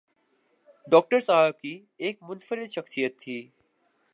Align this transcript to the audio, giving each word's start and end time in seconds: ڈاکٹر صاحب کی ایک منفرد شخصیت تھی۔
ڈاکٹر 0.87 1.19
صاحب 1.19 1.59
کی 1.59 1.73
ایک 1.97 2.17
منفرد 2.21 2.69
شخصیت 2.71 3.19
تھی۔ 3.19 3.37